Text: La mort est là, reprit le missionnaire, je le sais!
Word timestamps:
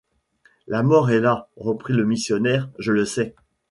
La 0.65 0.81
mort 0.81 1.11
est 1.11 1.19
là, 1.19 1.47
reprit 1.57 1.93
le 1.93 2.05
missionnaire, 2.05 2.67
je 2.79 2.91
le 2.91 3.05
sais! 3.05 3.35